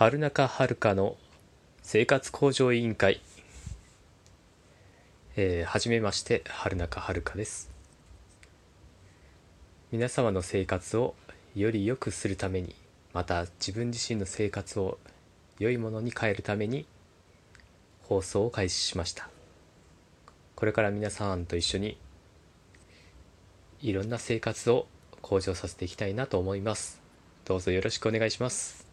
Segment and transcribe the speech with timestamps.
[0.00, 1.18] 春中遥の
[1.82, 3.20] 生活向上委員会。
[5.36, 7.70] えー、はじめまして春中遥です。
[9.92, 11.14] 皆様の生活を
[11.54, 12.74] より良くするために
[13.12, 14.98] また自分自身の生活を
[15.58, 16.86] 良いものに変えるために
[18.04, 19.28] 放送を開始しました。
[20.56, 21.98] これから皆さんと一緒に
[23.82, 24.86] いろんな生活を
[25.20, 27.02] 向上させていきたいなと思います。
[27.44, 28.89] どうぞよろしくお願いします。